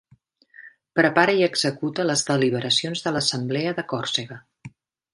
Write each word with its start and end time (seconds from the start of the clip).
Prepara 0.99 1.35
i 1.41 1.45
executa 1.49 2.07
les 2.13 2.25
deliberacions 2.31 3.07
de 3.07 3.15
l'Assemblea 3.19 3.79
de 3.83 3.89
Còrsega. 3.95 4.45